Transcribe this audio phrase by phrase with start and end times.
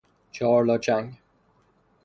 [0.31, 1.13] چهار لا چنگ